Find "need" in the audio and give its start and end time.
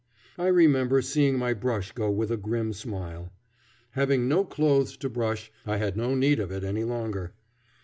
6.15-6.39